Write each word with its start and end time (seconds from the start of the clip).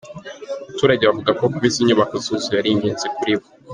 Abaturage 0.65 1.03
bavuga 1.09 1.31
ko 1.39 1.43
kuba 1.51 1.65
izi 1.69 1.85
nyubako 1.87 2.15
zuzuye 2.23 2.57
ari 2.59 2.69
ingenzi 2.73 3.07
kuri 3.15 3.33
bo. 3.39 3.47